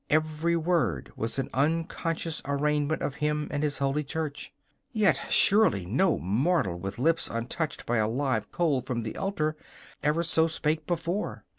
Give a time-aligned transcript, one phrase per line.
[0.09, 4.51] every word was an unconscious arraignment of Him and His Holy Church;
[4.91, 9.55] yet surely no mortal with lips untouched by a live coal from the altar
[10.01, 11.45] ever so spake before!